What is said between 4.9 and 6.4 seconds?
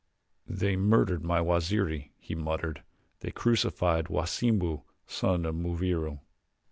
son of Muviro."